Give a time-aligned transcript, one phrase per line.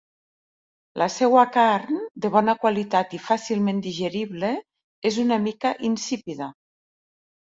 [1.01, 4.49] La seua carn, de bona qualitat i fàcilment digerible
[5.11, 6.49] és una mica insípida.